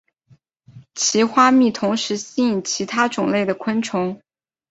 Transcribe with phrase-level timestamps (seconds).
[0.95, 4.19] 其花蜜同时吸引其他种类的昆虫。